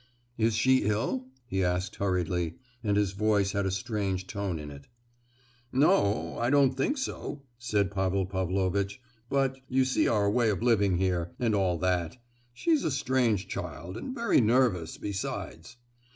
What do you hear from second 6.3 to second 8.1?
I don't think so" said